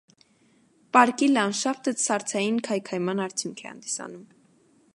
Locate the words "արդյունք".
3.27-3.65